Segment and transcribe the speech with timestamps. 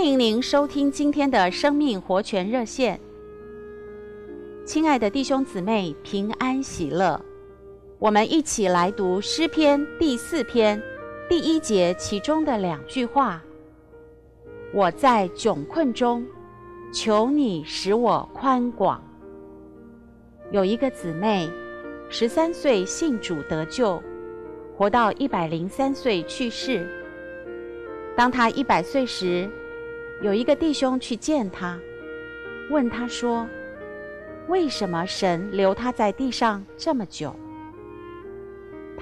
[0.00, 2.98] 欢迎您收听今天的生命活泉热线。
[4.64, 7.20] 亲爱的弟兄姊妹，平安喜乐！
[7.98, 10.82] 我们一起来读诗篇第四篇
[11.28, 13.42] 第一节其中的两句话
[14.72, 16.26] ：“我在窘困中，
[16.94, 19.04] 求你使我宽广。”
[20.50, 21.46] 有一个姊妹，
[22.08, 24.02] 十三岁信主得救，
[24.78, 26.88] 活到一百零三岁去世。
[28.16, 29.46] 当她一百岁时，
[30.22, 31.78] 有一个弟兄去见他，
[32.70, 33.48] 问他说
[34.48, 37.34] ：“为什么神留他在地上这么久？”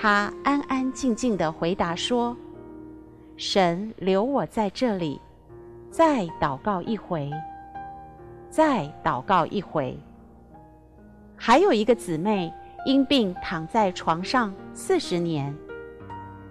[0.01, 2.37] 他安安静静地回答说
[3.37, 5.21] ：“神留我在这里，
[5.91, 7.29] 再祷告一回，
[8.49, 9.99] 再祷告一回。”
[11.35, 12.53] 还有一个姊妹
[12.87, 15.53] 因病躺在床上四十年，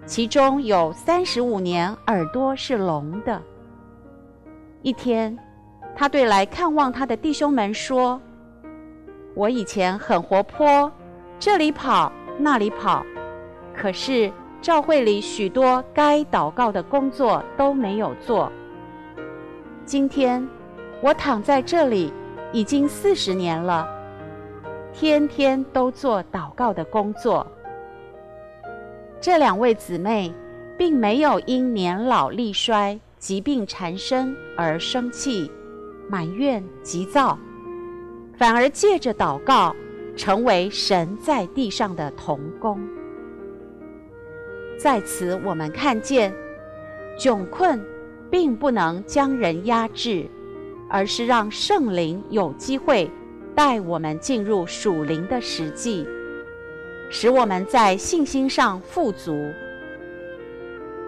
[0.04, 3.42] 其中有三十五年耳朵是聋的。
[4.82, 5.36] 一天，
[5.96, 8.20] 他对来看望他的弟兄们说
[9.34, 10.90] ：“我以前很活泼，
[11.38, 13.04] 这里跑那里跑。”
[13.74, 18.50] 可是教会里许多该祷告的工作都没有做。
[19.84, 20.46] 今天
[21.00, 22.12] 我躺在这里
[22.52, 23.88] 已经四十年了，
[24.92, 27.46] 天天都做祷告的工作。
[29.20, 30.32] 这两位姊妹
[30.76, 35.50] 并没有因年老力衰、疾病缠身而生气、
[36.08, 37.38] 埋怨、急躁，
[38.36, 39.74] 反而借着祷告，
[40.16, 42.80] 成为神在地上的童工。
[44.78, 46.32] 在此，我们看见
[47.18, 47.84] 窘困
[48.30, 50.24] 并不能将人压制，
[50.88, 53.10] 而是让圣灵有机会
[53.56, 56.06] 带我们进入属灵的实际，
[57.10, 59.52] 使我们在信心上富足。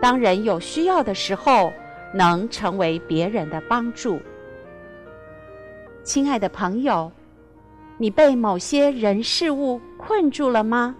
[0.02, 1.72] 当人有需要的时候，
[2.12, 4.20] 能成为别人的帮助。
[6.02, 7.12] 亲爱的朋友，
[7.98, 10.96] 你被某些人事物困住了吗？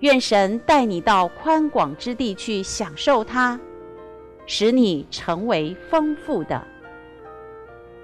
[0.00, 3.60] 愿神带你到宽广之地去享受它，
[4.46, 6.66] 使你成为丰富的。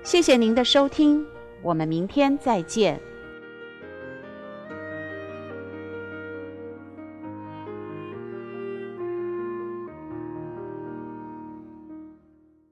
[0.04, 1.26] 谢谢您的收听，
[1.60, 3.00] 我们明天再见。